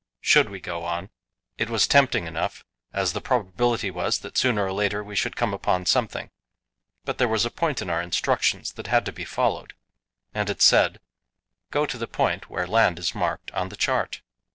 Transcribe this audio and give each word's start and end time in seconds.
Should 0.19 0.49
we 0.49 0.59
go 0.59 0.83
on? 0.83 1.11
It 1.59 1.69
was 1.69 1.85
tempting 1.85 2.25
enough, 2.25 2.65
as 2.91 3.13
the 3.13 3.21
probability 3.21 3.91
was 3.91 4.17
that 4.21 4.35
sooner 4.35 4.65
or 4.65 4.71
later 4.73 5.03
we 5.03 5.15
should 5.15 5.35
come 5.35 5.53
upon 5.53 5.85
something; 5.85 6.31
but 7.05 7.19
there 7.19 7.27
was 7.27 7.45
a 7.45 7.51
point 7.51 7.83
in 7.83 7.89
our 7.91 8.01
instructions 8.01 8.71
that 8.71 8.87
had 8.87 9.05
to 9.05 9.11
be 9.11 9.25
followed, 9.25 9.75
and 10.33 10.49
it 10.49 10.59
said: 10.59 10.99
Go 11.69 11.85
to 11.85 11.99
the 11.99 12.07
point 12.07 12.49
where 12.49 12.65
land 12.65 12.97
is 12.97 13.13
marked 13.13 13.51
on 13.51 13.69
the 13.69 13.77
chart. 13.77 14.23